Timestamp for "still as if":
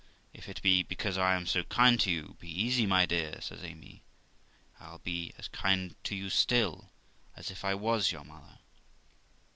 6.31-7.63